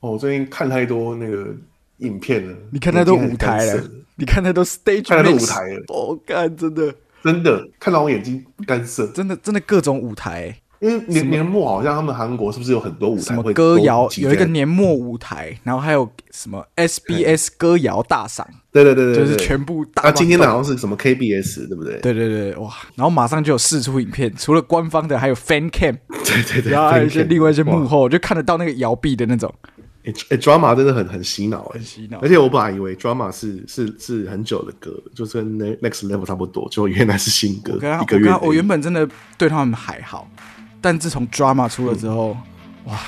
[0.00, 1.48] 哦，我最近看太多那个
[1.98, 3.82] 影片了，你看太多舞台了
[4.16, 5.84] 你看太多 stage，看太多舞台了。
[5.88, 6.94] 哦，干真的。
[7.20, 9.04] 真的看到我眼睛干涩。
[9.08, 21.98] 真的真的各种舞台，因为年年末好像他们韩国是不是有很多舞什么台会歌谣有一个年末舞台，然后还有什么 SBS 歌谣大赏，对对对对，就是全部大啊，今天好像是什么 KBS 对不对？
[21.98, 22.72] 对对对，哇！
[22.94, 29.52] 然后马上就有试出影片，除了官方的，还有 fan cam， 对对对，然后还有一些另外一些幕后，就看得到那个摇臂的那种。
[30.12, 38.26] 诶诶，drama 真的很很洗脑很，洗脑而且我本来以为 drama 是是是很久的歌，就是跟 Ne- next level 差不多，结果原来是新歌，我跟他，一个月。
[38.26, 40.30] 我跟他，我原本真的对他们还好，
[40.80, 42.36] 但自从 drama 出了之后，
[42.84, 42.98] 哇，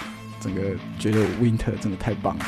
[0.41, 0.61] 整个
[0.99, 2.45] 觉得 winter 真的太棒了。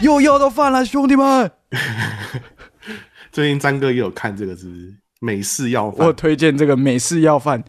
[0.00, 1.50] 又要到饭了，兄弟们！
[3.30, 4.94] 最近张哥也有看这个，是不是？
[5.20, 6.06] 美式要饭？
[6.06, 7.62] 我推荐这个美式要饭，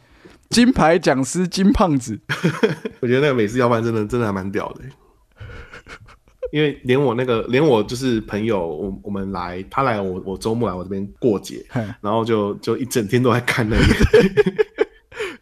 [0.50, 2.20] 金牌讲师金胖子，
[3.02, 4.82] 我觉得那个美式要饭真的真的还蛮屌的，
[6.52, 11.66] 因为连我那个连我就是朋友，我我们来他来我我周末来我这边过节，
[12.00, 13.84] 然后就就一整天都在看那个，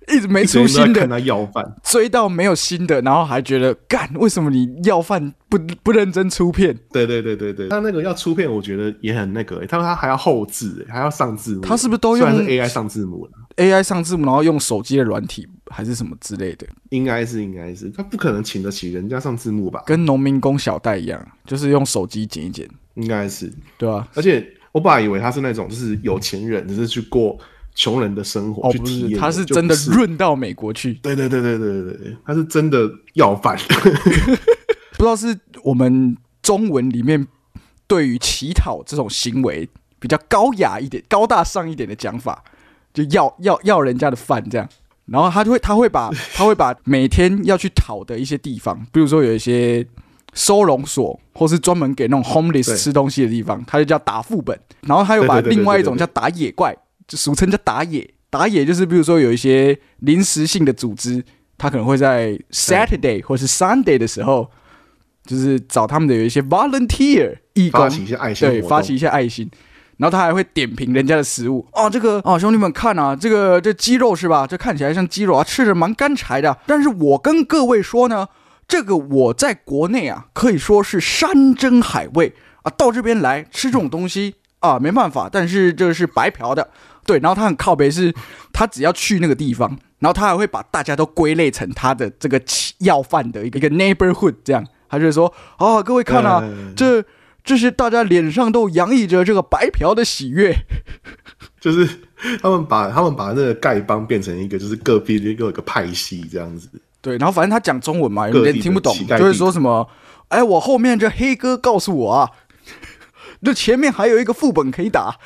[0.09, 1.75] 一直没出新的，他要饭。
[1.83, 6.77] 追到没有新的，然后还觉得干，为什么你要饭不不认真出片？
[6.91, 11.61] 对对对对对，他那个要出片，我觉得也很那个、欸，他他还要后置、欸，还要上字幕。
[11.61, 19.83] 他是不是都用 AI 上字幕了？AI 上字幕，然后用手机的软体还是什么之类的，应该是应该是，他不可能请得起人家上字幕吧？
[19.85, 27.37] 跟农民工小戴一样，就是用手机剪一剪，应该是，对啊、而且我本来以为他是那种就是有钱人，只是去过
[27.75, 33.57] 穷人的生活、哦，不是，去体验，他是真的润到美国去，对对对对对对对，他是真的要饭。
[34.97, 37.25] 不知道是我们中文里面
[37.87, 42.43] 对于乞讨这种行为比较高雅一点、高大上一点的讲法，
[42.93, 44.67] 就要要要人家的饭这样。
[45.05, 49.83] 然后他就会他会把他会把每天要去讨的一些地方，比如说有一些
[50.33, 54.59] 收容所，或是专门给那种 homeless 吃东西的地方，他就叫打副本。
[54.81, 56.77] 然后他又把另外一种叫打野怪，
[57.09, 58.09] 就俗称叫打野。
[58.29, 61.25] 打野就是比如说有一些临时性的组织，
[61.57, 64.51] 他可能会在 Saturday 或是 Sunday 的时候，
[65.25, 69.49] 就是找他们的有一些 volunteer 义工发起一些爱心对发起一些爱心，
[69.97, 74.45] 然后他还会点评人家的食物哦，这个哦兄弟们看啊，这个这鸡肉是吧？
[74.45, 76.55] 这看起来像鸡肉啊，吃着蛮干柴的。
[76.67, 78.27] 但是我跟各位说呢，
[78.67, 86.69] 这个我在国内啊可以说是山珍海味啊，到这边来吃这种东西啊没办法，但是这是白嫖的。
[87.09, 88.13] 对，然后他很靠北是，
[88.53, 97.03] 他只要去那个地方，然后他还会把大家都归类成他的这个起要饭的一个一个 neighborhood，这样，他就会说啊，各位看啊，嗯这
[97.43, 100.55] 这是大家脸上都洋溢着这个白嫖的喜悦。
[101.59, 101.89] 就是
[102.43, 106.69] 他们把他们把那个丐帮变成一个就是各地的一个有个派系这样子。
[107.01, 109.89] 对，然后反正他讲中文嘛，有各地的人听不懂，就会说什么，
[110.27, 112.29] 哎，我后面这黑哥告诉我啊，
[113.43, 115.17] 这前面还有一个副本可以打。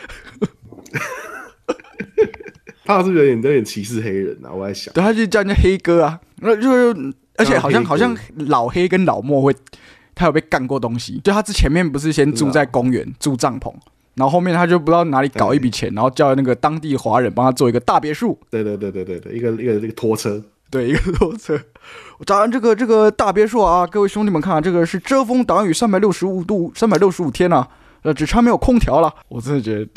[2.85, 4.51] 他是不是有点有点歧视黑人啊？
[4.51, 9.55] 我在想，对，他就叫人家黑哥啊，那就是而且好像好像老黑跟老莫会，
[10.13, 13.73] 他有被干过东西，就他之前面不是先住在公园住帐篷，
[14.15, 21.59] 然后后面他就不知道哪里搞一笔钱，然后叫那个当地华人帮他做一个大别墅，对对对对对对，一个一个一个拖车，对，一个拖车。
[22.25, 27.67] 当然，这个这个大别墅啊，各位兄弟们看，这个是遮风挡雨三百六十五度、三百六十五天啊，
[28.03, 29.13] 呃，只差没有空调了。
[29.29, 29.91] 我真的觉得，干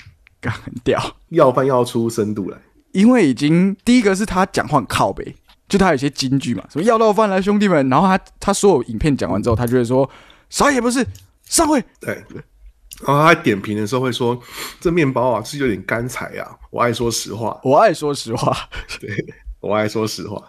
[0.51, 2.59] 很屌，要饭要出深度来。
[2.93, 5.35] 因为已经第一个是他讲话很靠北，
[5.69, 10.09] 就他有些金句嘛，什么要到饭来兄弟们，然后他他所有影片讲完之后，他就会说
[10.49, 11.07] 啥也不是，
[11.45, 12.15] 上会对，
[13.07, 14.41] 然后他点评的时候会说
[14.81, 18.57] ：“这面包啊是有点干柴啊，我爱说实话，我爱说实话，
[19.01, 19.11] 对
[19.61, 20.43] 我爱说实话。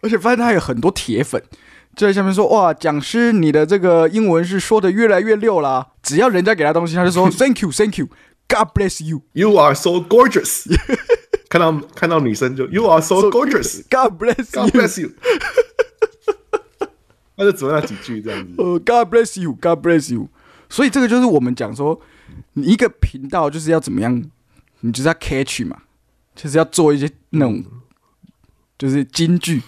[0.00, 1.42] 而且发现他有很多铁粉。
[1.94, 5.88] 就在下面说哇，讲师你的这个英文是说的越来越溜啦。
[6.02, 8.08] 只要人家给他东西，他就说 Thank you, Thank you,
[8.48, 10.66] God bless you, You are so gorgeous。
[11.48, 15.10] 看到看到女生就 You are so gorgeous, God bless God you, bless you。
[17.36, 18.54] 他就只会那几句这样子。
[18.58, 20.28] 呃，God bless you, God bless you。
[20.68, 22.00] 所以这个就是我们讲说，
[22.52, 24.22] 你一个频道就是要怎么样，
[24.80, 25.82] 你就是要 catch 嘛，
[26.34, 27.64] 就是要做一些那种，
[28.78, 29.62] 就是金句。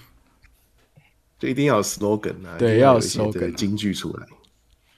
[1.38, 4.26] 就一定要有 slogan 啊，对要有 slogan 金句出来。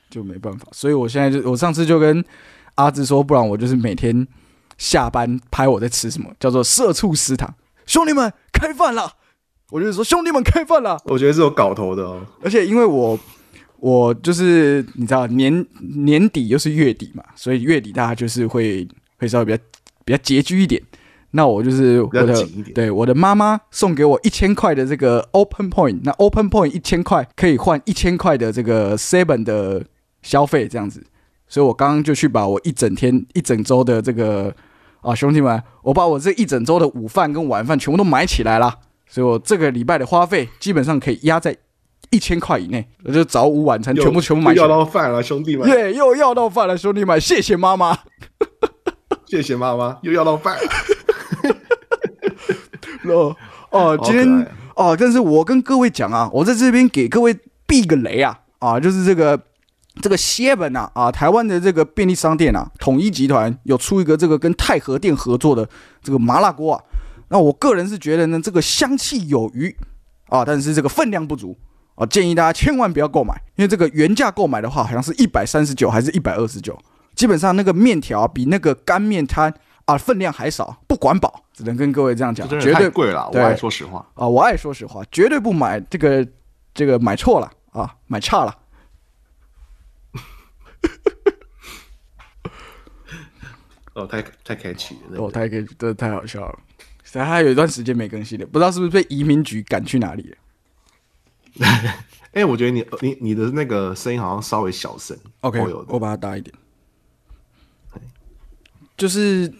[0.08, 2.24] 就没办法，所以我现在就我上次就跟
[2.76, 4.26] 阿志说，不然我就是每天
[4.78, 9.12] 下班拍我在吃什么，叫做社畜食堂，兄弟们开饭了，
[9.70, 12.24] 我就是说兄弟们开饭了，我觉得是有搞头的哦。
[12.42, 13.18] 而且因为我
[13.78, 18.86] 我就是你知道年年底又是月底嘛，所以月底大家就是会
[19.18, 19.58] 会稍微比较
[20.04, 20.82] 比较拮据一点。
[21.32, 29.84] 那我就是我的对我的妈妈送给我一千块的这个 Open Point，那 Open Point 一千块可以换一千块的这个 Seven 的
[30.22, 31.04] 消费这样子，
[31.48, 34.54] 所以我刚刚就去把我一整天一整周的这个
[35.00, 38.78] 啊兄弟们，我把我这一整周的午饭跟晚饭全部都买起来了，
[39.08, 41.56] 所以我这个礼拜的花费基本上可以压在
[42.10, 44.68] 一千块以内，我就早午晚餐全部全部买起来。
[44.68, 47.98] 到饭了，兄弟们，耶又要到饭了，兄弟们，谢谢妈妈。
[49.26, 50.62] 谢谢妈妈，又要到饭了。
[53.12, 53.36] 哦
[53.70, 59.40] 哦，今天哦，但是我跟各位讲啊，我在这边给各位避个雷啊啊，就是这个
[60.02, 65.68] 这个 Seven 啊啊，台湾的这个便利商店啊，统一集团有出一个这个跟太和店合作的
[66.02, 66.82] 这个麻辣锅啊，
[67.28, 69.76] 那我个人是觉得呢，这个香气有余
[70.28, 71.56] 啊，但是这个分量不足。
[71.96, 76.78] 啊，建议大家千万不要购买，因为这个原价购买的话，好像是一百三十九还是一百二十九，
[77.14, 79.50] 基本上那个面条啊比那个干面摊
[79.86, 84.06] 啊分量还少，不管饱，只能跟各位这样讲，绝对贵了，我爱说实话。
[84.12, 86.28] 啊，我爱说实话，绝对不买这个
[86.74, 88.54] 这个买错了啊，买差了。
[93.96, 95.18] 哦，太太开启了。
[95.18, 96.58] 哦，太给这太好笑了。
[97.12, 100.36] 他还有一段时间没更新了，不知道是不是被移民局赶去哪里了。
[102.32, 105.16] 哎、我觉得你你你的那个声音好像稍微小声。
[105.40, 106.54] OK，我我把它大一点。
[108.98, 109.50] 就是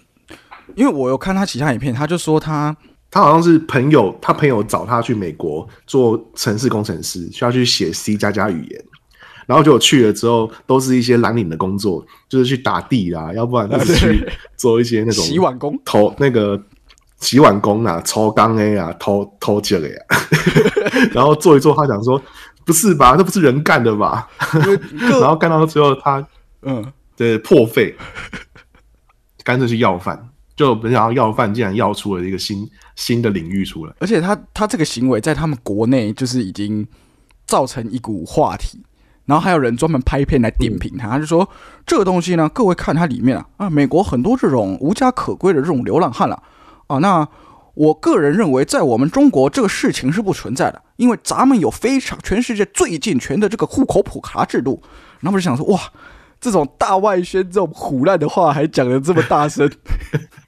[0.75, 2.77] 因为我有看他其他影片，他就说他
[3.11, 8.85] 他好像是朋友，他朋友找他去美国做城市工程师，需要去写 C 加加语言，
[9.46, 15.78] 然后就去了之后，都是一些蓝领的工作，就是去打地啦，要不然就是去做一些那种洗碗工。
[15.84, 16.60] 投那个
[17.20, 19.96] 洗碗工啊、抽钢 A 啊、偷偷这个呀，
[21.12, 22.20] 然后做一做，他想说
[22.64, 24.28] 不是吧，那不是人干的吧？
[25.20, 26.26] 然后干到最后他
[26.62, 26.84] 嗯。
[27.19, 27.96] 对破费，
[29.42, 33.94] 干脆去要饭，就没想到要饭竟然要出了一个新新的领域出来。
[33.99, 36.87] 而且他他这个行为在他们国内就是已经
[37.46, 38.84] 造成一股话题，
[39.26, 41.49] 然后还有人专门拍片来点评他，他就说
[41.84, 46.43] 这个东西呢，各位看它里面啊啊，美国很多这种无家可归的这种流浪汉了
[46.87, 47.28] 啊，那
[47.75, 54.82] 我个人认为，在我们中国这个事情是不存在的，因为咱们有非常全世界最健全的这个户口普查制度。
[55.20, 55.78] 然后我就想说，哇，
[56.40, 59.70] 这种大外宣这种胡乱的话还讲的这么大声，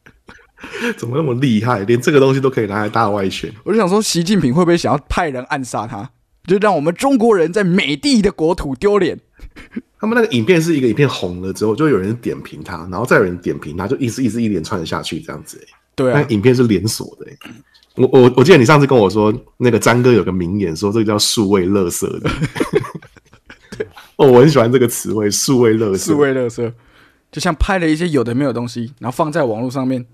[0.96, 1.80] 怎么那么厉害？
[1.80, 3.52] 连这个东西都可以拿来大外宣？
[3.64, 6.08] 我就想说，习近平会不会想要派人暗杀他，
[6.48, 9.20] 就让我们中国人在美帝的国土丢脸？
[10.00, 15.66] 他们那个影片是一个影片红了之后，就有人点评他，然后再有人点评他，就一直一直一连串的下去这样子、欸。
[15.94, 17.38] 对啊，那影片是连锁的、欸。
[17.96, 22.30] 我我我记得你上次跟我说，那个詹哥有个名言说这个叫数位垃圾的。
[24.16, 25.96] 哦，我很喜欢这个词汇，数位垃圾。
[25.98, 26.72] 四位乐色，
[27.30, 30.06] 就像拍了一些有的没有的东西，然后放在网络上面，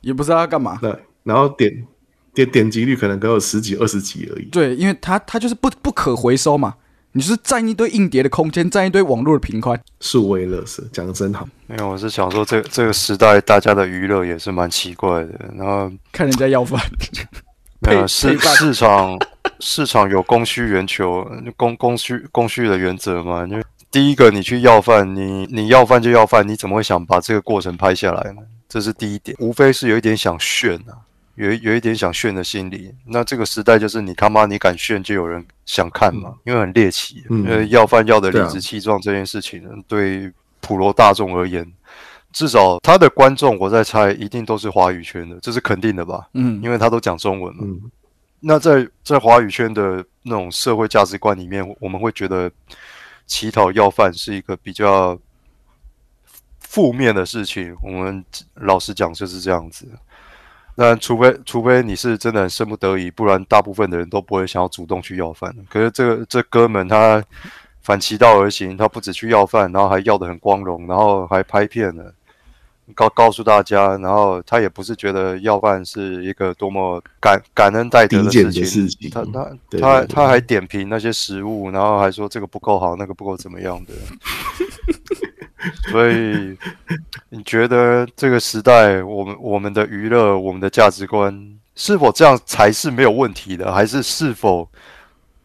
[0.00, 0.78] 也不知道要干嘛。
[0.80, 1.86] 对，然后点
[2.34, 4.44] 点点击率可能只有十几、二十几而已。
[4.46, 6.74] 对，因为它它就是不不可回收嘛，
[7.12, 9.78] 你就是占一堆硬碟的空间，占一堆网络的频宽。
[10.00, 11.46] 数位垃圾讲的真好。
[11.66, 16.80] 没有，我是想说这这个时代大家的娱乐也是蛮奇怪的，然后看人家要饭，
[17.80, 19.18] 没有市市场
[19.60, 21.26] 市场有供需原求，
[21.56, 23.46] 供供需供需的原则嘛。
[23.46, 23.56] 就
[23.90, 28.42] 第一个，你去要饭，你你要饭就要饭，你怎么会想把这个过程拍下来呢？
[28.66, 30.96] 这是第一点，无非是有一点想炫啊，
[31.34, 32.94] 有有一点想炫的心理。
[33.06, 37.24] 那这个时代就是你他妈你敢炫，就有人想看嘛，因为很猎奇。
[37.30, 41.66] 嗯因为要饭要的理直气壮这件事情，对普罗大众而言。
[42.32, 46.28] 至少他的观众，我在猜，一定都是华语圈的，这是肯定的吧？
[46.32, 47.62] 嗯，因为他都讲中文嘛。
[47.66, 47.90] 嗯，
[48.40, 52.50] 那在在华语圈的那种社会价值观里面，我们会觉得
[53.26, 55.18] 乞讨要饭是一个比较
[56.60, 57.76] 负面的事情。
[57.82, 58.24] 我们
[58.54, 59.86] 老实讲就是这样子。
[60.74, 65.54] 那除非除非你是真的很生不得已，不然大部分的人都不会想要主动去要饭。
[65.68, 67.22] 可是这个这哥们他
[67.82, 72.14] 反其道而行，他不止去要饭，然后还要的很光荣，然后还拍片了。
[72.94, 83.94] 告告诉大家，然后他也不是觉得要饭是一个多么感感恩戴德的事情，事情他他他他还点评那些食物，然后还说这个不够好，那个不够怎么样的。
[85.90, 86.56] 所以
[87.30, 94.68] 你觉得这个时代，我们我们的娱乐，我们的价值观，是否这样才是没有问题的，还是是否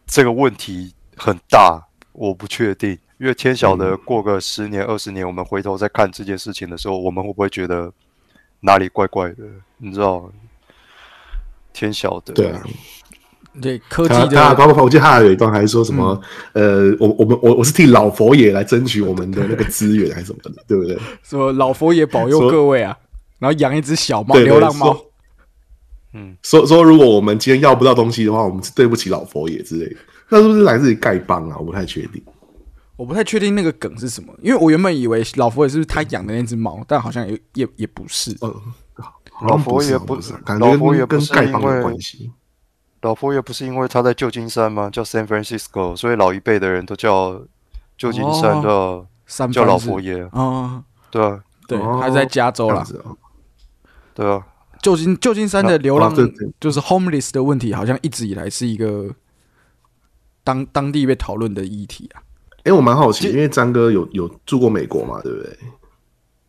[0.06, 1.86] 这个问题很大？
[2.12, 2.98] 我不确定。
[3.18, 7.92] 因为天晓得，过个十年、二十年，我们回头再看这件事情的时候，我们会不会觉得
[8.60, 9.44] 哪里怪怪的？
[9.76, 10.30] 你知道，
[11.72, 12.32] 天晓得。
[12.34, 12.62] 对啊，
[13.60, 16.20] 对科技他的他包括我记得他还有一段还说什么，
[16.52, 20.98] 呃，我我们我我是替老佛爷来争取我们的那个资源还是什么的，对不对？
[21.22, 22.96] 说老佛爷保佑各位啊，
[23.38, 24.96] 然后养一只小猫流浪猫
[26.14, 29.96] 嗯，说说如果我们今天要不到东西的话，我们是对不起老佛爷之类的。
[30.30, 31.56] 那是不是来自于丐帮啊？
[31.58, 32.22] 我不太确定。
[32.96, 38.36] 我不太确定那个梗是什么，因为我原本以为老佛爷是不是他养的那只猫，但好像也也也不是。
[38.40, 38.54] 呃，
[39.46, 42.30] 老佛爷不好像是，感觉老佛爷跟丐帮有关系。
[43.08, 44.90] 老佛爷不是因为他在旧金山吗？
[44.90, 47.40] 叫 San Francisco，所以老一辈的人都叫
[47.96, 49.06] 旧金山哦
[49.50, 52.86] 叫、老佛爷，哦，对啊，对，哦还在加州啦。
[54.12, 54.46] 对啊，
[54.82, 59.08] 旧金旧金山的流浪哦对对就是 homeless 的问题，好像一直以来是一个
[60.44, 62.20] 当当地被讨论的议题啊。
[62.64, 65.58] 哎，我蛮好奇，因为张哥有有住过美国嘛，对不对？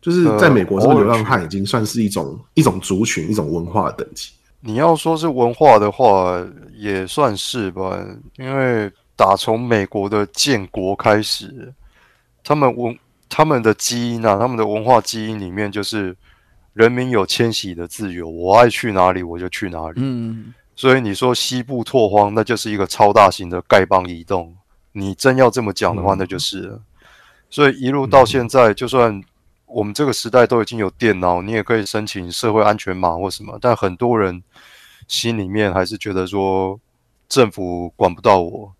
[0.02, 4.32] 就是呃在美国，这个流浪汉已经算是一种一种族群、一种文化的等级。
[4.60, 6.38] 你要说是文化的话，
[6.74, 7.98] 也算是吧，
[8.36, 11.72] 因为打从美国的建国开始，
[12.44, 12.98] 他们文
[13.28, 16.14] 他们的基因啊，他们的文化基因里面就是
[16.74, 19.94] 人民有迁徙的自由，我爱去哪里我就去哪里。
[19.96, 24.54] 嗯，所以你说西部拓荒，那就是一个超大型的丐帮移动。
[24.92, 26.80] 你真要这么讲的话，嗯那就是了。
[27.48, 29.22] 所以一路到现在，就算
[29.66, 34.42] 我们这个时代都已经有电脑，你也可以申请社会安全码或什么，但很多人
[35.10, 36.78] 心里面还是觉得说
[37.28, 38.72] 政府管不到我，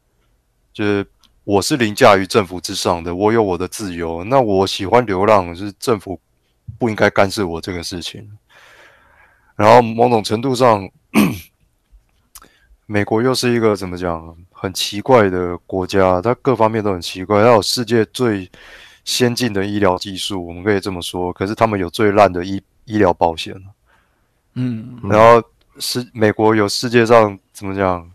[0.72, 1.04] 就是
[1.42, 4.22] 我是凌驾于政府之上的，我有我的自由。
[4.22, 6.20] 那我喜欢流浪，是政府
[6.78, 8.30] 不应该干涉我这个事情。
[9.56, 10.88] 然后某种程度上，
[12.86, 18.48] 美国又是一个怎么讲很奇怪的国家，它各方面都很奇怪，它有世界最
[19.04, 21.32] 先进的医疗技术，我们可以这么说。
[21.32, 23.52] 可是他们有最烂的医医疗保险，
[24.54, 25.42] 嗯，嗯然后
[25.80, 28.10] 是美国有世界上怎么讲，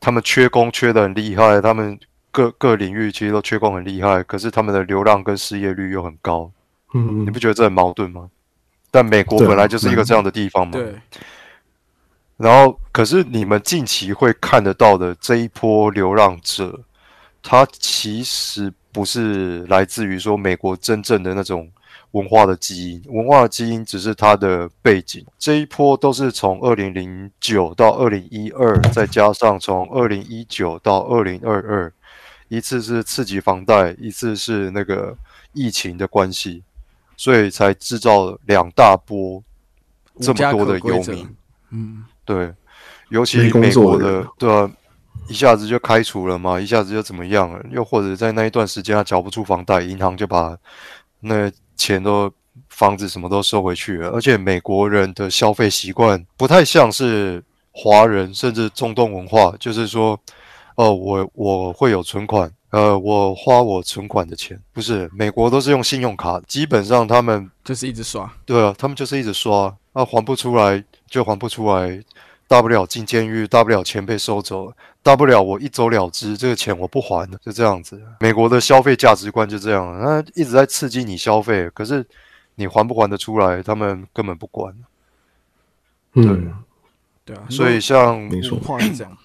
[0.00, 1.98] 他们缺工缺的很厉害，他们
[2.32, 6.50] 各各领域其实都缺工很厉害，可是他们的流浪跟失业率又很高，
[6.94, 8.28] 嗯你不觉得这很矛盾吗？
[8.90, 10.94] 但美国本来就是一个这样的地方嘛，对，
[12.36, 16.80] 然后，可是你们近期会看得到的这一波流浪者，
[17.42, 21.70] 他其实不是来自于说美国真正的那种
[22.12, 25.24] 文化的基因，文化的基因只是它的背景。
[25.38, 31.92] 这一波都是从二零零九到二零一二，再加上从二零一九到二零二二，
[32.48, 35.16] 一次是刺激房贷，一次是那个
[35.52, 36.64] 疫情的关系，
[37.16, 39.40] 所以才制造两大波
[40.20, 41.36] 这么多的游民。
[41.70, 42.52] 嗯，对，
[43.10, 44.68] 尤其工美国作的人的对啊，
[45.28, 47.64] 一下子就开除了嘛，一下子就怎么样了？
[47.70, 50.58] 又或者在那一段时间他缴不出房贷，银行就把
[51.20, 51.48] 那
[51.80, 52.30] 钱都
[52.68, 54.10] 房子什么都收回去了。
[54.10, 60.18] 而且美国人的消费习惯不太像是华人，甚至中东文化，就是说，
[60.76, 62.52] 哦，我我会有存款。
[62.70, 72.00] 呃，我花我存款的钱，不是美国都是用信用卡，基本上他们就是一直刷，对啊，他们就是一直刷，啊，还不出来就还不出来，
[72.50, 78.02] 大不了进监狱，大不了钱被收走，大不了我一走了之，这个钱我不还了，就这样子。
[78.18, 82.04] 美国的消费价值观就这样，那一直在刺激你消费，可是
[82.56, 84.74] 你还不还得出来，他们根本不管。
[86.14, 86.52] 嗯，
[87.24, 89.16] 对啊，所以像没错话是这样，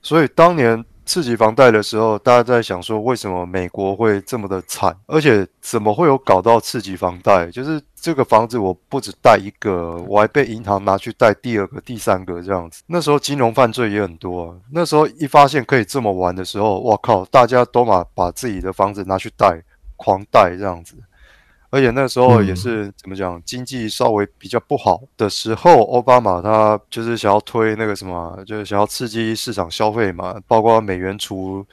[0.00, 7.48] 所以当年刺激房贷的时候，大家在想说，为什么美国会这么的惨，而且怎么会有搞到刺激房贷？
[7.50, 12.82] 就是这个房子我不止贷一个，我还被银行拿去贷第二个、第三个这样子。
[12.88, 19.62] 那时候金融犯罪也很多、那时候一发现可以这么玩的时候，哇靠，大家都把把自己的房子拿去贷，
[19.94, 20.96] 狂贷这样子。
[21.70, 31.66] 而且那时候也是、怎么讲，经济稍微比较不好的时候，奥巴马他就是想要推那个什么，就是想要刺激市场消费嘛，包括美元除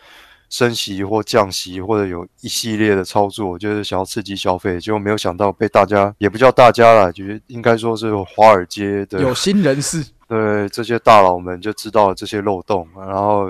[0.50, 13.48] 升息或降息，或者有一系列的操作，就是想要刺激消费，结果没有想到被大家也不叫大家了，就是应该说是华尔街的有心人士， 对这些大佬们就知道了这些漏洞，然后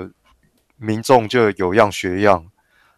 [0.76, 2.44] 民众就有样学样，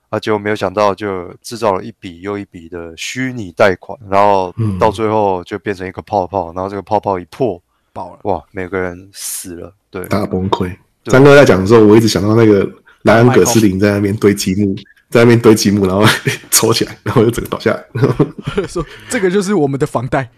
[0.09, 7.61] 啊，结果没有想到就制造了一笔又一笔的虚拟贷款，然后嗯到最后就变成一个泡泡，然后这个泡泡一破，
[7.93, 10.69] 爆了，哇，每个人死了，对，大崩溃。
[11.03, 12.69] 对张哥在讲的时候，我一直想到那个
[13.03, 14.75] 莱恩·葛斯林在那边堆积木，
[15.09, 16.05] 在那边堆积木，然后
[16.51, 17.85] 抽起来，然后就整个倒下来。
[18.67, 20.29] 说这个就是我们的房贷，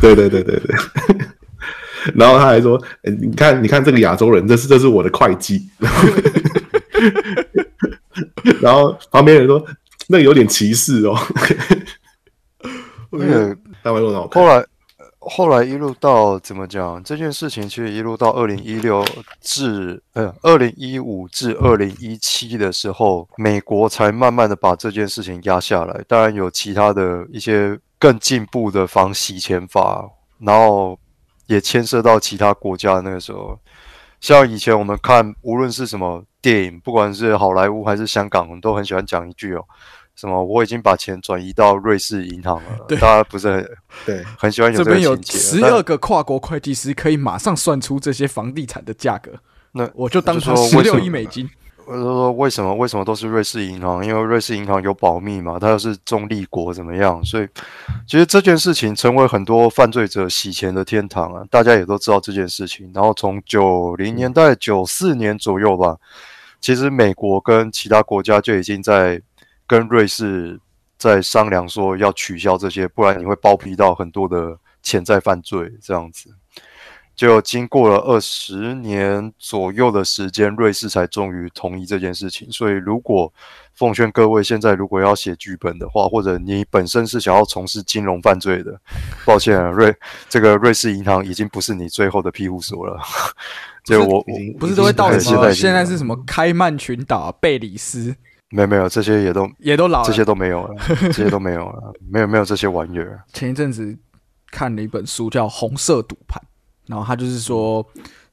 [0.00, 0.76] 对对对对对。
[2.16, 5.68] 然后他还说：“诶你看，你看这个亚洲人，这是这是我的会计。
[8.60, 9.64] ”然后旁边人说
[10.08, 11.16] ：“那个有点歧视哦。
[13.10, 14.48] 那个”大卫很好看后。
[14.48, 14.66] 来
[15.24, 17.00] 后来一路到怎么讲？
[17.04, 19.04] 这件事情其实一路到二零一六
[19.40, 26.04] 至呃二零一五至二零一七的时候，美国才慢慢的把这件事情压下来。
[26.08, 30.04] 当然有其他的一些更进步的防洗钱法，
[30.40, 30.98] 然后
[31.46, 32.94] 也牵涉到其他国家。
[32.94, 33.56] 那个时候，
[34.22, 39.64] 像以前我们看，无论是什么电影，不管是好莱坞还是香港，我们都很喜欢讲一句哦。
[40.14, 40.44] 什么？
[40.44, 42.78] 我已经把钱转移到瑞士银行了。
[42.86, 43.70] 对大家不是很
[44.06, 45.58] 对，很喜欢有这个这边有情节。
[45.58, 49.32] 十二个跨国会计师可以马上算出这些房地产的价格，
[49.72, 51.50] 那我就当它就说十六亿美金。
[51.84, 54.04] 我就说为什么为什么都是瑞士银行？
[54.04, 57.22] 因为瑞士银行有保密嘛，它又是中立国，怎么样？
[57.24, 57.48] 所以
[58.06, 61.44] 其实这件事情成为很多犯罪者洗钱的天堂啊！
[61.50, 62.90] 大家也都知道这件事情。
[62.94, 65.96] 然后从九零年代九四年左右吧，
[66.60, 69.20] 其实美国跟其他国家就已经在
[69.66, 70.58] 跟瑞士
[70.96, 76.30] 在商量说要取消这些，不然你会包庇到很多的潜在犯罪这样子。
[77.14, 82.50] 就经过了二十年左右的时间，瑞士才终于同意这件事情。
[82.50, 83.32] 所以，如果
[83.74, 88.78] 奉劝各位现在如果要写剧本的话，或者你本身是想要从事金融犯罪的，
[89.24, 89.94] 抱歉啊，瑞
[90.28, 92.98] 这个瑞士银行已经不是你最后的庇护所了。
[93.84, 94.24] 就我我
[94.58, 95.40] 不是都会到什么？
[95.40, 98.14] 现在现在是什么开曼群岛、贝里斯
[98.50, 100.06] 没有没有这些也都也都老了。
[100.06, 100.74] 这些都没有了，
[101.12, 103.22] 这些都没有了，没有没有这些玩意儿。
[103.32, 103.96] 前一阵子
[104.50, 106.40] 看了一本书叫《红色赌盘》，
[106.92, 107.82] 然后他就是说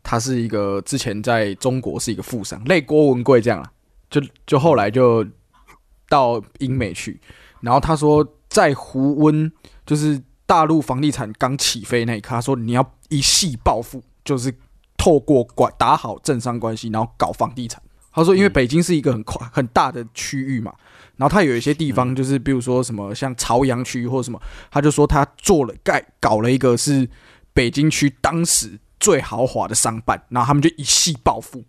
[0.04, 3.72] 他是一个之前在中国是一个富商，类郭文贵这样啦，
[4.10, 5.26] 就就后来就
[6.10, 7.22] 到英美去，
[7.62, 9.50] 然后他说在胡温
[9.86, 14.54] 就是大陆房地产刚起飞那一刻，他说你要一系暴富，就是
[14.98, 17.82] 透过管打好政商关系，然后搞房地产。
[18.12, 20.74] 他说，因为北京是一个很宽很大的区域嘛，
[21.16, 27.08] 然后他有一些地方就是，比如说什么像朝阳区或者什么，他就说他做了盖搞了一个是
[27.54, 31.64] 北京区当时最豪华的商办，然后他们就一系暴富，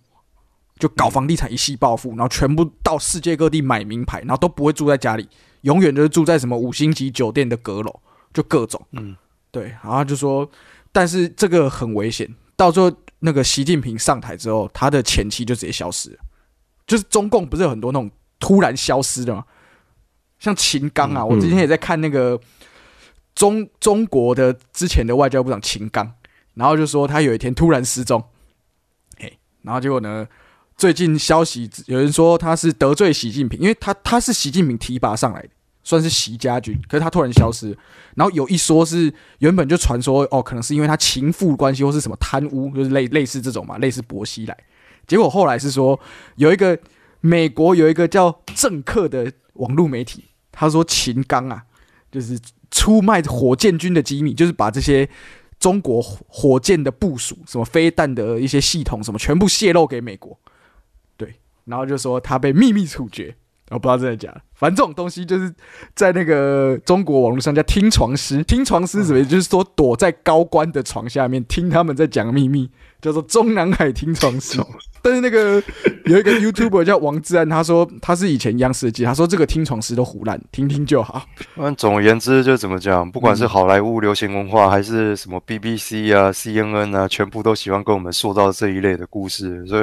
[0.78, 5.28] 就搞房地产一系暴富，然后全部到世界各地买名牌，然后都不会住在家里，
[5.62, 8.00] 永远就是住在什么五星级酒店的阁楼，
[8.32, 9.16] 就各种，嗯，
[9.50, 10.48] 对，然后就说，
[10.92, 16.18] 但是这个很危险，到最后那个习近平上台之后，他的前妻就直接消失了，
[16.86, 19.44] 就是中共不是有很多那种突然消失的吗？
[20.38, 22.40] 像秦刚啊，我之前也在看那个
[23.34, 26.12] 中中国的之前的外交部长秦刚，
[26.54, 28.22] 然后就说他有一天突然失踪，
[29.18, 30.26] 嘿，然后结果呢，
[30.76, 35.48] 最近消息有人说他是得罪习近平，因为他他是习近平提拔上来的，
[35.82, 37.76] 算是习家军，可是他突然消失，
[38.14, 44.56] 然后有一说是原本就传说哦，可能是因为他情妇关系或是什么贪污，就是类类似这种嘛，类似薄熙来，
[45.06, 45.98] 结果后来是说
[46.36, 46.78] 有一个
[47.20, 51.64] 美国有一个叫政客的网络媒体，他说秦刚啊，
[52.10, 52.38] 就是
[52.70, 55.08] 出卖火箭军的机密，就是把这些
[55.58, 60.38] 中国火箭的部署、什么飞弹的一些系统什么全部泄露给美国，
[61.16, 63.36] 对，然后就说他被秘密处决。
[63.70, 65.54] 我不知道真的假的，反正这种东西就是
[65.94, 72.68] 在那个中国网络上叫听床师，听床师什么，就是说躲在高官的床下面听他们在讲秘密，
[73.00, 74.60] 叫做中南海听床师。
[75.02, 75.62] 但是那个
[76.04, 81.22] 有一个 YouTuber 叫王志安，他说他是以前央视的记者，他说这个听床师都胡乱，听听就好。
[81.54, 89.82] 那总而言之，就怎么讲，不管是好莱坞流行文化，还是什么 BBC 啊、CNN 啊，全部都喜欢跟我们塑造这一类的故事，所以，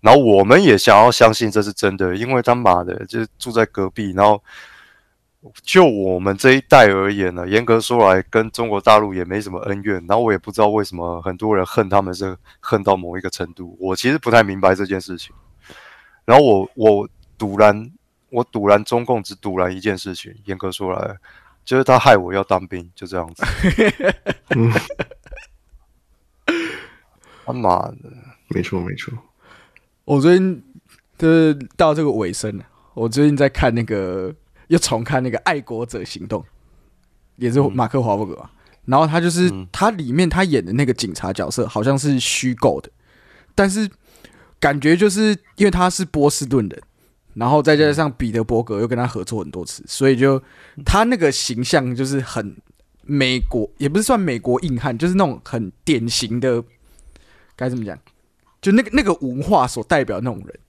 [0.00, 4.42] 然后我们也想要相信这是真的，因为他妈的就是住在隔壁，然后
[5.62, 15.34] 就我们这一代而言呢，严格说来，跟中国大陆也没什么恩怨，然后我也不知道为什么很多人恨他们是恨到某一个程度，我其实不太明白这件事情。
[16.24, 17.90] 然后我我堵拦
[18.30, 21.16] 我堵拦中共只堵拦一件事情，严格说来，
[21.64, 23.44] 就是他害我要当兵，就这样子。
[24.56, 24.72] 嗯，
[27.46, 27.96] 他妈的，
[28.48, 29.14] 没错没错，
[30.04, 30.62] 我最近
[31.16, 34.34] 就是到这个尾声了，我最近在看那个
[34.68, 36.40] 又重看那个《爱国者行动》，
[37.36, 38.50] 也是马克华伯格嘛。
[38.84, 42.88] 然后他就是、嗯他里面他演的那个警察角色好像是虚构的，
[43.54, 43.90] 但是
[44.60, 46.82] 感觉就是因为他是波士顿人，
[47.34, 50.40] 然后再加上彼得伯格又跟他合作很多次，所以就
[50.84, 52.56] 他那个形象就是很
[53.02, 56.62] 美国，也不是算美国硬汉，就是那种很典型的
[57.56, 57.98] 该怎么讲，
[58.60, 60.60] 就那个那个文化所代表那种人。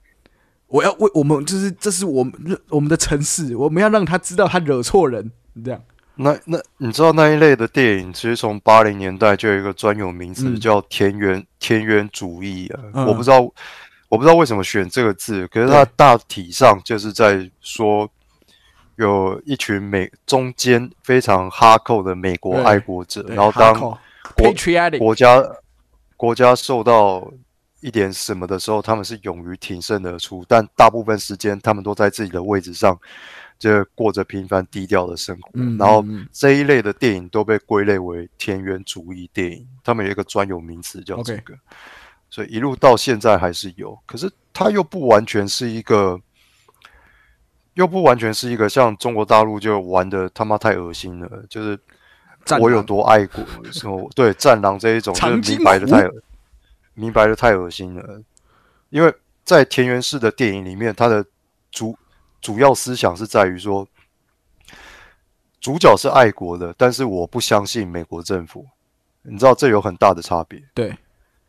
[0.67, 2.33] 我要为我们，就是这是我们
[2.69, 5.31] 我们的城市，我们要让他知道他惹错人，
[5.63, 5.81] 这样。
[6.15, 12.79] 那那你知道那一类的电影，其实从八零年代就有一个专有名词、嗯叫田园田园主义啊。
[12.93, 13.39] 嗯我不知道
[14.09, 18.09] 我不知道为什么选这个字，可是它大体上就是在说
[18.95, 23.99] 有一群美中间非常哈扣的美国爱国者，然后当国
[24.97, 25.43] 国家
[26.15, 27.31] 国家受到
[27.81, 32.97] 一点什么的时候，他们是勇于挺身而出，但大部分时间他们都在自己的位置上，
[33.59, 35.49] 就过着平凡低调的生活。
[35.53, 41.53] 嗯然后这一类的电影都被归类为田园主义电影，他们有一个专有名词叫这个
[42.29, 46.19] 所以一路到现在还是有，可是它又不完全是一个。
[47.73, 51.79] 又不完全是一个像中国大陆就玩的他妈太恶心了，就是
[52.59, 56.11] 我有多爱国， 说对战狼这一种就是明白的太恶
[56.99, 58.19] 明白的太恶心了，
[58.89, 59.13] 因为
[59.45, 61.23] 在田园式的电影里面，它的
[61.69, 61.95] 主
[62.41, 63.87] 主要思想是在于说，
[65.61, 68.65] 主角是爱国的，但是我不相信美国政府，
[69.21, 70.59] 你知道这有很大的差别。
[70.73, 70.97] 对，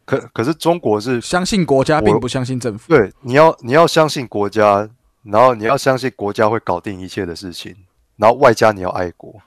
[0.05, 2.87] 可可是中国是相信国家并不相信政府。
[2.89, 4.87] 对，你要你要相信国家，
[5.23, 7.75] 然后你要相信国家会搞定一切的事情，
[8.17, 9.41] 然后外加你要爱国，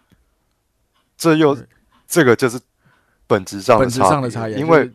[1.15, 1.55] 这又
[2.07, 2.59] 这个就是
[3.27, 4.93] 本质上的本质上的差异，因为、就是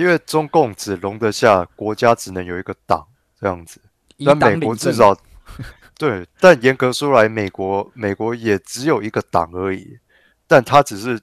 [0.00, 3.06] 因为中共只容得下国家只能有一个党
[3.38, 3.78] 这样子，
[4.16, 5.14] 以但美国至少
[5.98, 9.98] 对，但严格说来，美国美国也只有一个党而已，
[10.46, 11.20] 但他只是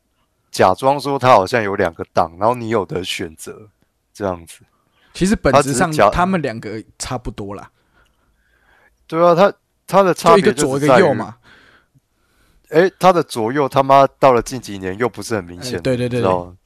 [0.51, 3.67] 假装说他好像有两个党，然后你有的选择
[4.13, 4.59] 这样子。
[5.11, 7.71] 其实本质上他们两个差不多啦，
[9.07, 9.51] 对啊，他
[9.87, 11.15] 他的差就一个左一个右。
[11.15, 11.37] 嘛。
[12.69, 16.57] 哎，他的左右他妈到了近几年又不是很明显、哎对对对知道吗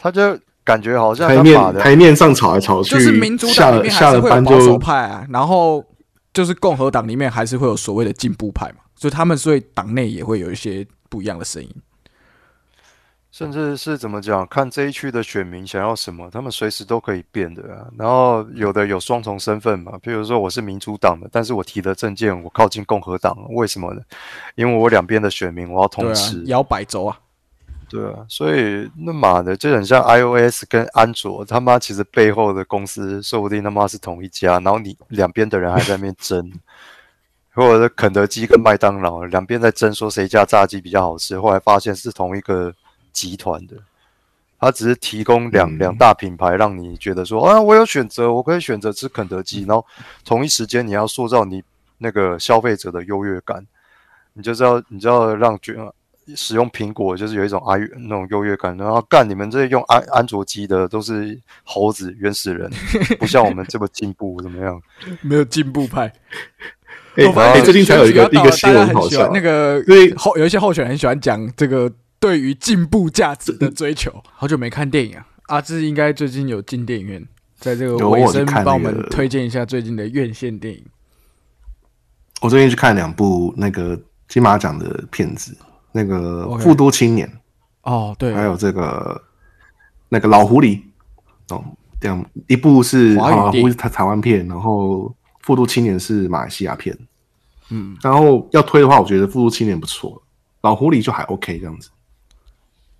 [0.00, 5.84] 他就感觉好像台面台面上吵来吵去，就是民主下了党里面还是会有保守就派啊，然后
[6.32, 11.70] 就是共和党里面还是会有所谓的进步派嘛，所以他们所以党内也会有一些不一样的声音。
[13.32, 17.86] 甚至是怎么讲，看这一区的选民想要什么，他们随时都可以变的啊。
[17.96, 24.02] 然后有的有双重身份嘛，比如说我是民主党的，但是我提的政见我靠近共和党，为什么呢？
[24.56, 27.16] 因为我两边的选民我要同时，，摇摆州啊，
[27.90, 36.52] 对啊，所以那妈的就很像 iOS 跟安卓，他妈其实背后的公司说不定他妈是同一家，然后你两边的人还在那边争，
[37.52, 42.72] 或者是肯德基跟麦当劳两边在争说谁家炸鸡比较好吃，后来发现是同一个
[43.12, 43.74] 集团的，
[44.60, 45.78] 他只是提供两、嗯。
[45.78, 49.84] 两大品牌让你觉得说啊我有选择，我可以选择吃肯德基，然后
[50.24, 51.60] 同一时间你要塑造你
[51.98, 53.66] 那个消费者的优越感，
[54.34, 55.74] 你就是要你就要让觉
[56.36, 62.70] 使用苹果就是有一种安那种优越感，然后干你们这用安安卓机的都是猴子原始人，
[63.18, 64.80] 不像我们这么进步，怎么样？
[65.22, 66.12] 没有进步派。
[67.16, 74.22] 哎最近才有一个一个新闻好笑，那个因为候有一些候选人很喜欢讲这个对于进步价值的追求。
[74.32, 77.26] 好久没看电影啊，阿志应该最近有进电影院，
[77.58, 80.82] 在这个有尾声帮我们推荐一下最近的院线电影。
[82.40, 85.54] 我最近去看两部那个金马奖的片子，
[85.92, 87.28] 那个复都青年》
[87.90, 89.20] 哦，对，还有这个
[90.08, 90.80] 那个老狐狸，
[91.48, 91.64] 哦，
[92.00, 93.40] 这样一部是华语电影。
[93.40, 95.06] 好老狐狸是台台湾片，然后
[95.40, 96.96] 《富都青年》是马来西亚片，
[97.70, 100.22] 嗯，然后要推的话，我觉得《富都青年》不错，
[100.60, 101.90] 老狐狸就还 OK 这样子。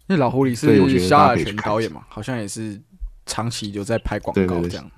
[0.07, 2.81] 那老狐狸是萧亚全导演嘛，好像也是
[3.26, 4.90] 长期有在拍广告这样。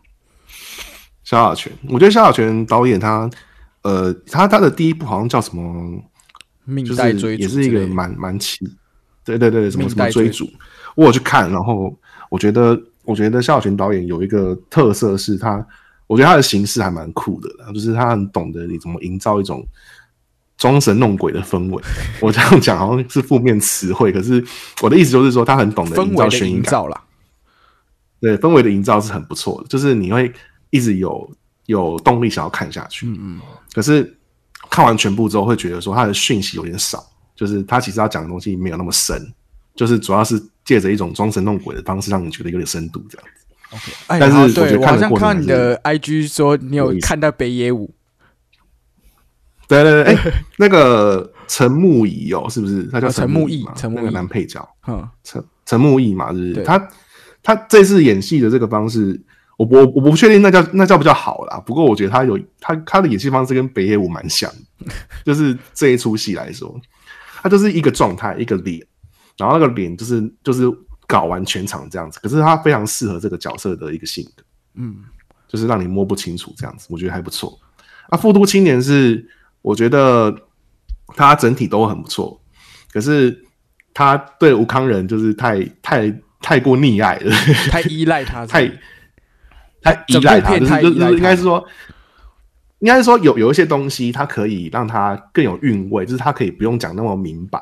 [1.22, 3.28] 萧亚全，我觉得萧亚全导演他，
[3.82, 6.02] 呃，他他的第一部好像叫什么，就
[6.64, 8.58] 命带追逐是也是一个蛮蛮奇，
[9.24, 10.48] 对对对，什么什么追逐，
[10.94, 11.96] 我有去看，然后
[12.30, 15.64] 我觉得我觉得夏小群导演有一个特色是他，
[16.06, 19.66] 我觉得他的形式还蛮酷的，就是他很懂得你怎么营造一种
[20.56, 21.82] 装神弄鬼的氛围。
[22.20, 24.44] 我这样讲好像是负面词汇，可是
[24.82, 26.58] 我的意思就是说，他很懂得营造悬疑感。
[26.58, 27.02] 营造啦，
[28.20, 30.32] 对氛围的营造是很不错的，就是你会
[30.70, 31.28] 一直有
[31.66, 33.06] 有动力想要看下去。
[33.06, 33.40] 嗯嗯。
[33.72, 34.16] 可是
[34.72, 37.04] 看完全部之后，会觉得说他的讯息有点少，
[37.36, 39.22] 就是他其实要讲的东西没有那么深，
[39.76, 43.92] 就是主要是借着一种装神弄鬼的方式，让你觉得有点深度这样子。
[44.06, 47.94] 哎，但是对我好像看到你的 IG 说你有看到北野武，
[49.68, 52.84] 对对对，哎、那个陈木仪哦，是不是？
[52.84, 54.66] 他叫哦陈木易那个陈木易男配角。
[54.86, 56.88] 嗯，陈陈木易嘛，就是他
[57.42, 59.20] 他这次演戏的这个方式，
[59.56, 61.60] 我我我不确定那叫那叫不叫好啦。
[61.66, 64.92] 不过我觉得他有他他的演戏方式跟北野武蛮像的，
[65.24, 66.74] 就是这一出戏来说，
[67.42, 68.84] 他就是一个状态一个脸，
[69.36, 70.64] 然后那个脸就是就是
[71.06, 74.42] 搞完全场这样子，可是他非常适合这个角色的一个性格，
[74.74, 74.96] 嗯，
[75.46, 77.58] 就是让你摸不清楚这样子，我觉得还不错。
[78.08, 79.24] 啊，复都青年是
[79.60, 80.34] 我觉得
[81.08, 82.40] 他整体都很不错，
[82.92, 83.44] 可是
[83.94, 87.30] 他对吴康仁就是太太太过溺爱了，
[87.70, 88.70] 太依赖他， 太
[89.82, 91.64] 太依赖他，就是应该是说，
[92.78, 97.60] 应该是说有有一些东西，它可以让它更有韵味，就是它可以不用讲那么明白，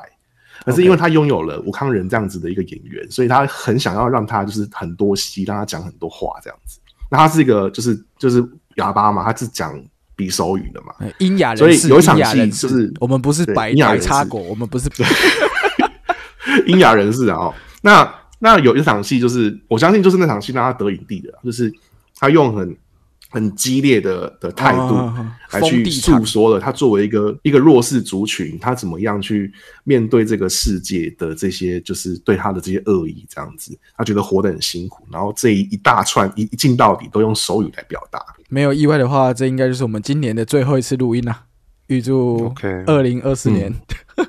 [0.65, 6.79] 可是因为他拥有了吴康仁这样子的一个演员，所以他很想要让他就是很多戏，让他讲很多话这样子。
[7.09, 8.43] 那他是一个就是就是
[8.75, 9.77] 哑巴嘛，他是讲
[10.15, 14.87] 比手语的嘛，哎阴雅所以人士，有一场戏阴雅人士就是我们不是白阴雅人插果，我们不是
[16.67, 17.53] 阴哑 人士啊、哦。
[17.81, 21.73] 那那有一场戏，就是我相信就是那场戏让他得影帝的，就是
[22.21, 22.77] 他用很
[23.29, 24.95] 很激烈的的态度
[25.51, 29.51] 来去诉说了他作为一个一个弱势族群，他怎么样去
[29.83, 38.23] 面对这个世界的这些就是对他的这些恶意，这样子，他觉得活得很辛苦，然后这一一大串一一进到底都用手语来表达。
[38.49, 41.45] 没有意外的话，这应该就是我们今年的最后一次录音啦。
[41.87, 43.73] 预祝 OK 二零二四年，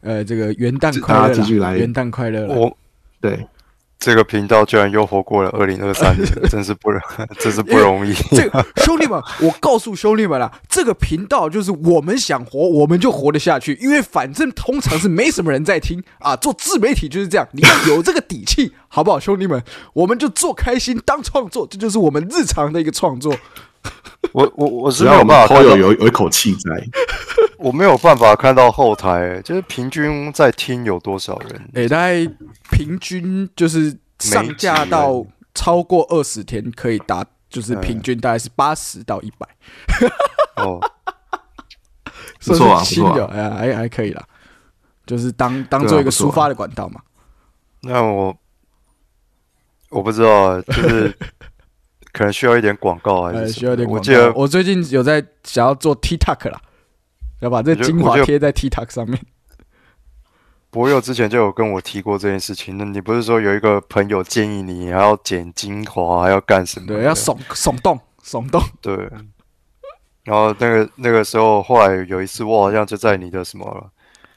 [0.00, 2.76] 呃，这个元旦快乐大家继续来元旦快乐我
[3.20, 3.46] 对，
[4.02, 7.00] 这个频道居然又活过了二零二三年， 真是不容，
[7.38, 8.12] 真是不容易。
[8.32, 16.34] 这个兄弟们，我告诉兄弟们啦，这个频道就是我们想活，我们就活得下去，因为反正通常是没什么人在听啊。
[16.34, 19.62] 做自媒体就是这样，你要有这个底气，好不好，兄弟们？
[19.92, 23.32] 我们就做开心，当创作，这就是我们日常的一个创作。
[24.32, 26.70] 我我我是只要我们没有办法有有有一口气在，
[27.62, 31.70] 我没有办法看到后台，就是平均在听有多少人。
[31.74, 32.26] 诶、大概
[32.72, 39.46] 平均就是上架到超过二十天可以达，就是平均大概是八十到一百，
[40.56, 40.80] 哦，
[42.44, 43.32] 不错啊新的，不错啊。
[43.32, 44.24] 哎、还还可以啦，
[45.06, 47.00] 就是当当做一个抒发的管道嘛。
[47.82, 48.36] 那我
[49.90, 51.16] 我不知道啊，就是
[52.12, 54.40] 可能需要一点广告还呃，是需要点广我记得告。
[54.40, 56.60] 我最近有在想要做 TikTok 啦，
[57.42, 59.20] 要把这精华贴在 TikTok 上面。
[60.70, 62.78] 博友之前就有跟我提过这件事情。
[62.78, 66.86] 那你不是说有一个朋友建议你还要剪精华，还要干什么？
[66.86, 68.62] 对，要耸耸动耸动。
[68.80, 68.96] 对。
[70.24, 73.90] 然后那个那个时候，后来有一次，我好像就在你的什么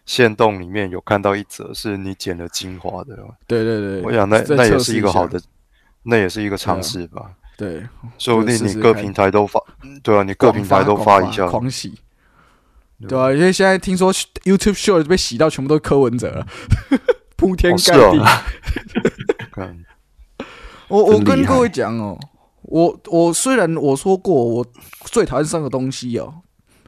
[0.06, 3.16] 线动里面有看到一则是你剪了精华的。
[3.46, 5.40] 对对对，我想那那也是一个好的，
[6.02, 7.32] 那也是一个尝试吧。
[7.56, 7.82] 对，
[8.18, 9.62] 说不定你各平台都发，
[10.04, 11.48] 对啊，你各平台都发发一下。
[11.48, 11.94] 狂洗。
[13.08, 16.48] 对啊，因为现在听说 YouTube Short 被洗到全部都是柯文哲了，
[17.36, 18.22] 铺天盖地。
[20.88, 22.18] 我我跟各位讲哦，
[22.62, 24.66] 我我虽然我说过我
[25.06, 26.42] 最讨厌三个东西哦，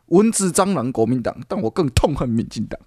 [0.08, 2.80] 蚊子、蟑螂、国民党，但我更痛恨民进党。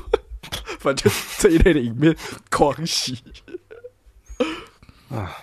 [0.78, 2.14] 反正这一类的影片
[2.50, 3.18] 狂喜
[5.08, 5.34] 啊，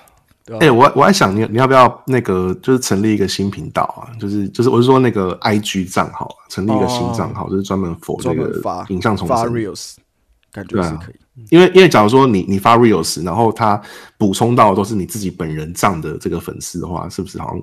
[0.46, 0.76] 对哎、吧？
[0.76, 4.10] 我我还想你你要不要那个就是成立一个新频道啊？
[4.20, 9.54] 就是就是我是说那个 IG 账号啊，成立一个新账号，就是专门 for 这个发影像重发生。
[9.54, 9.96] reels，
[10.52, 11.16] 感觉是可以。
[11.50, 13.82] 因为因为假如说你你发 reels，然后他
[14.18, 17.62] 补充到的都是你自己本人账的这个粉丝的话，是不是好像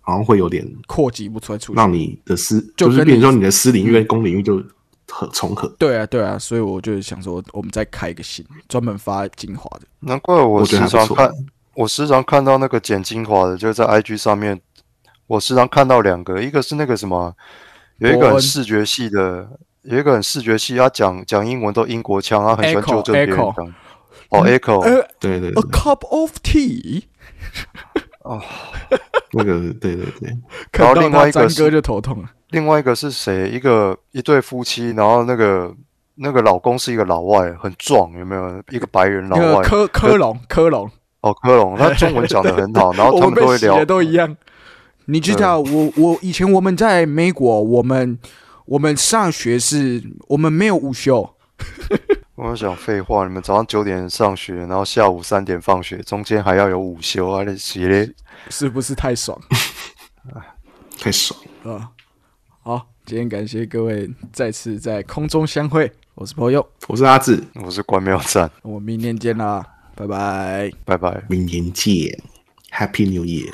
[0.00, 1.74] 好像会有点扩及不出来出。
[1.74, 4.62] 让你的私就你就是变成说你的私领域跟公领域就
[5.08, 5.68] 很重合？
[5.78, 9.86] 对啊，对啊，所以我就想说，我们再开一个新，专门发精华的。
[10.00, 11.32] 难怪我我觉得还不错时常看，
[11.74, 14.60] 我时常看到那个剪精华的，就是在 IG 上面，
[15.26, 17.34] 我时常看到两个，一个是那个什么，
[17.98, 19.48] 有一个很视觉系的，
[19.82, 23.74] 有一个很视觉系，他讲讲英文都英国腔，他很喜欢 Echo，纠正别人 Echo 讲。
[24.28, 27.02] 哦，Echo，呃，a 对对，a，cup of tea，
[28.20, 28.40] 哦
[29.32, 30.38] 那个对对对，
[30.72, 32.30] 然后另外一个哥就头痛了。
[32.48, 33.48] 另外一个是谁？
[33.50, 35.74] 一个一对夫妻，然后那个
[36.16, 38.62] 那个老公是一个老外，很壮，有没有？
[38.70, 40.90] 一个白人老外，科科隆，科隆，
[41.22, 44.36] 哦，科隆，他中文讲的很好， 然后我他们都会聊的都一样。
[45.06, 48.18] 你知道，我我以前我们在美国，我们
[48.66, 51.34] 我们上学是我们没有午休，
[52.36, 57.42] 我想废话，你们早上九点上学，然后下午三点放学，中间还要有午休啊？
[57.44, 58.12] 你写嘞？
[58.48, 59.38] 是不是太爽
[61.00, 61.74] 太爽了。
[61.74, 61.90] 啊？
[62.62, 69.64] 好，今天感谢各位再次在空中相会，我是朋友，我是阿志，我是关庙站，我们明天见啦，
[70.02, 70.70] 拜拜。
[70.84, 71.22] 拜拜。
[71.28, 72.18] 明年见
[72.70, 73.52] ，Happy New Year。